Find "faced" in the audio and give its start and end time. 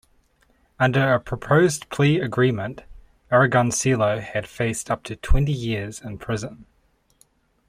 4.47-4.89